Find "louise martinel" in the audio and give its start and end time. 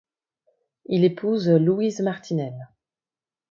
1.47-2.69